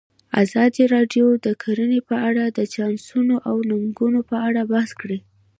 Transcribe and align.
ازادي 0.43 0.83
راډیو 0.95 1.27
د 1.45 1.47
کرهنه 1.61 1.99
په 2.09 2.15
اړه 2.29 2.43
د 2.47 2.59
چانسونو 2.73 3.35
او 3.49 3.55
ننګونو 3.69 4.19
په 4.29 4.35
اړه 4.47 4.61
بحث 4.71 4.91
کړی. 5.01 5.19